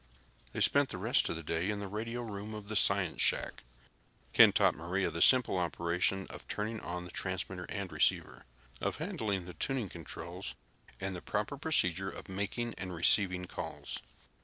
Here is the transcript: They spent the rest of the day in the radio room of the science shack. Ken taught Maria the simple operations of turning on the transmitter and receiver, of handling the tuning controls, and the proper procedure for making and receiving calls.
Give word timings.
They 0.51 0.61
spent 0.61 0.89
the 0.89 0.97
rest 0.97 1.29
of 1.29 1.35
the 1.35 1.43
day 1.43 1.69
in 1.69 1.79
the 1.79 1.87
radio 1.87 2.23
room 2.23 2.55
of 2.55 2.69
the 2.69 2.75
science 2.75 3.21
shack. 3.21 3.63
Ken 4.33 4.51
taught 4.51 4.73
Maria 4.73 5.11
the 5.11 5.21
simple 5.21 5.59
operations 5.59 6.25
of 6.31 6.47
turning 6.47 6.79
on 6.79 7.05
the 7.05 7.11
transmitter 7.11 7.67
and 7.69 7.91
receiver, 7.91 8.45
of 8.81 8.97
handling 8.97 9.45
the 9.45 9.53
tuning 9.53 9.89
controls, 9.89 10.55
and 10.99 11.15
the 11.15 11.21
proper 11.21 11.55
procedure 11.55 12.11
for 12.19 12.31
making 12.31 12.73
and 12.79 12.95
receiving 12.95 13.45
calls. 13.45 13.99